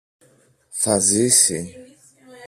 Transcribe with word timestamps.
Θα 0.69 0.97
ζήσει! 0.99 1.59